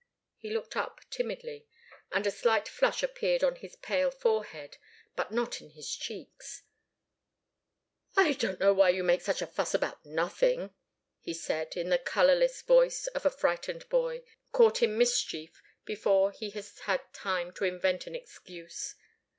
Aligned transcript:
He 0.35 0.49
looked 0.49 0.75
up 0.75 0.99
timidly, 1.11 1.67
and 2.11 2.25
a 2.25 2.31
slight 2.31 2.67
flush 2.67 3.03
appeared 3.03 3.43
on 3.43 3.57
his 3.57 3.75
pale 3.75 4.09
forehead, 4.09 4.77
but 5.15 5.29
not 5.31 5.61
in 5.61 5.69
his 5.69 5.95
cheeks. 5.95 6.63
"I 8.17 8.33
don't 8.33 8.59
know 8.59 8.73
why 8.73 8.89
you 8.89 9.03
make 9.03 9.21
such 9.21 9.43
a 9.43 9.45
fuss 9.45 9.75
about 9.75 10.03
nothing," 10.03 10.73
he 11.19 11.35
said, 11.35 11.77
in 11.77 11.89
the 11.89 11.99
colourless 11.99 12.63
voice 12.63 13.05
of 13.13 13.27
a 13.27 13.29
frightened 13.29 13.87
boy, 13.89 14.23
caught 14.51 14.81
in 14.81 14.97
mischief 14.97 15.61
before 15.85 16.31
he 16.31 16.49
has 16.49 16.79
had 16.79 17.13
time 17.13 17.53
to 17.53 17.65
invent 17.65 18.07
an 18.07 18.15
excuse. 18.15 18.95